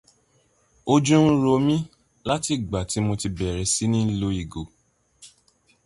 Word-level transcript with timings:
Ojú 0.93 1.15
ń 1.25 1.31
ro 1.43 1.55
mí 1.65 1.77
láti 2.27 2.49
ìgbà 2.57 2.79
tí 2.89 2.97
mo 3.05 3.13
ti 3.21 3.27
bẹ̀rẹ̀ 3.37 3.69
sí 3.73 3.85
ní 3.91 3.99
lo 4.21 4.27
ìgò. 4.41 4.63